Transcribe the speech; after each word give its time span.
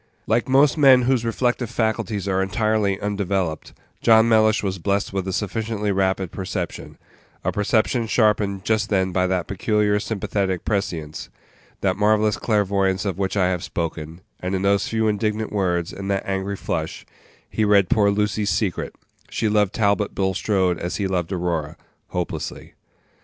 Like 0.25 0.49
most 0.49 0.79
men 0.79 1.03
whose 1.03 1.23
reflective 1.23 1.69
faculties 1.69 2.27
are 2.27 2.41
entirely 2.41 2.99
undeveloped, 2.99 3.71
John 4.01 4.27
Mellish 4.27 4.63
was 4.63 4.79
blessed 4.79 5.13
with 5.13 5.27
a 5.27 5.31
sufficiently 5.31 5.91
rapid 5.91 6.31
perception 6.31 6.97
a 7.43 7.51
perception 7.51 8.07
sharpened 8.07 8.65
just 8.65 8.89
then 8.89 9.11
by 9.11 9.27
that 9.27 9.45
peculiar 9.45 9.99
sympathetic 9.99 10.65
prescience, 10.65 11.29
that 11.81 11.97
marvellous 11.97 12.37
clairvoyance 12.37 13.05
of 13.05 13.19
which 13.19 13.37
I 13.37 13.49
have 13.49 13.63
spoken; 13.63 14.21
and 14.39 14.55
in 14.55 14.63
those 14.63 14.87
few 14.87 15.07
indignant 15.07 15.51
words, 15.53 15.93
and 15.93 16.09
that 16.09 16.25
angry 16.25 16.55
flush, 16.55 17.05
he 17.47 17.63
read 17.63 17.87
poor 17.87 18.09
Lucy's 18.09 18.49
secret; 18.49 18.95
she 19.29 19.49
loved 19.49 19.71
Talbot 19.71 20.15
Bulstrode 20.15 20.79
as 20.79 20.95
he 20.95 21.05
loved 21.05 21.31
Aurora 21.31 21.77
hopelessly. 22.07 22.73